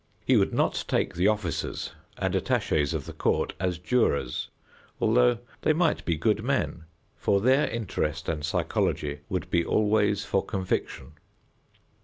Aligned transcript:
He 0.25 0.35
would 0.35 0.51
not 0.51 0.83
take 0.87 1.13
the 1.13 1.27
officers 1.27 1.91
and 2.17 2.33
attachés 2.33 2.91
of 2.95 3.05
the 3.05 3.13
court 3.13 3.53
as 3.59 3.77
jurors, 3.77 4.49
although 4.99 5.37
they 5.61 5.73
might 5.73 6.03
be 6.05 6.17
good 6.17 6.43
men, 6.43 6.85
for 7.15 7.39
their 7.39 7.69
interest 7.69 8.27
and 8.27 8.43
psychology 8.43 9.19
would 9.29 9.51
be 9.51 9.63
always 9.63 10.25
for 10.25 10.43
conviction. 10.43 11.11